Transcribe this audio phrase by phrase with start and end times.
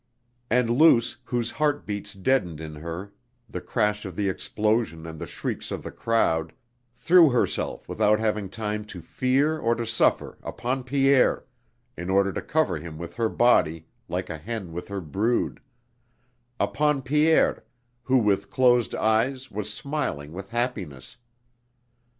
[0.49, 3.13] And Luce, whose heart beats deadened in her
[3.47, 6.53] the crash of the explosion and the shrieks of the crowd,
[6.95, 11.45] threw herself without having time to fear or to suffer upon Pierre,
[11.95, 15.59] in order to cover him with her body like a hen with her brood
[16.59, 17.63] upon Pierre,
[18.01, 21.17] who with closed eyes was smiling with happiness.